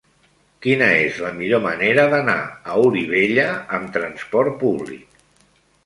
Quina 0.65 0.87
és 1.01 1.19
la 1.25 1.33
millor 1.41 1.61
manera 1.67 2.07
d'anar 2.15 2.39
a 2.47 2.81
Olivella 2.87 3.47
amb 3.79 3.97
trasport 4.01 4.63
públic? 4.67 5.27